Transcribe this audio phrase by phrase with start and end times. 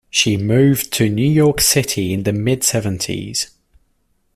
[0.09, 3.51] She moved to New York City in the mid-seventies.